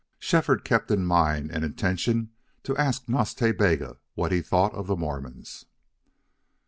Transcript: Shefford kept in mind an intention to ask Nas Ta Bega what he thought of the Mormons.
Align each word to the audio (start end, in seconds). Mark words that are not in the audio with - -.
Shefford 0.17 0.63
kept 0.63 0.89
in 0.89 1.05
mind 1.05 1.51
an 1.51 1.63
intention 1.63 2.31
to 2.63 2.75
ask 2.75 3.07
Nas 3.07 3.35
Ta 3.35 3.51
Bega 3.51 3.97
what 4.15 4.31
he 4.31 4.41
thought 4.41 4.73
of 4.73 4.87
the 4.87 4.95
Mormons. 4.95 5.65